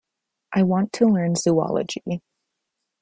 I 0.51 0.63
want 0.63 0.93
to 0.93 1.05
learn 1.05 1.35
Zoology. 1.35 2.23